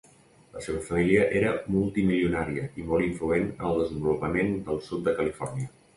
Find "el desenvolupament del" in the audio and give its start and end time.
3.73-4.85